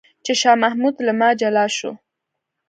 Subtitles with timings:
[0.25, 1.91] چې شاه محمود له ما جلا شو.